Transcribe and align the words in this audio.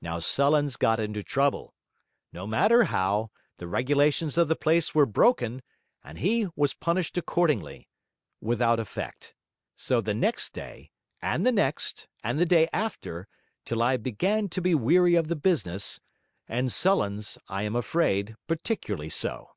Now 0.00 0.18
Sullens 0.18 0.76
got 0.76 0.98
into 0.98 1.22
trouble; 1.22 1.74
no 2.32 2.46
matter 2.46 2.84
how; 2.84 3.30
the 3.58 3.66
regulations 3.66 4.38
of 4.38 4.48
the 4.48 4.56
place 4.56 4.94
were 4.94 5.04
broken, 5.04 5.60
and 6.02 6.16
he 6.20 6.48
was 6.56 6.72
punished 6.72 7.18
accordingly 7.18 7.86
without 8.40 8.80
effect. 8.80 9.34
So, 9.76 10.00
the 10.00 10.14
next 10.14 10.54
day, 10.54 10.90
and 11.20 11.44
the 11.46 11.52
next, 11.52 12.08
and 12.24 12.38
the 12.38 12.46
day 12.46 12.70
after, 12.72 13.28
till 13.66 13.82
I 13.82 13.98
began 13.98 14.48
to 14.48 14.62
be 14.62 14.74
weary 14.74 15.16
of 15.16 15.28
the 15.28 15.36
business, 15.36 16.00
and 16.48 16.72
Sullens 16.72 17.36
(I 17.48 17.64
am 17.64 17.76
afraid) 17.76 18.36
particularly 18.46 19.10
so. 19.10 19.50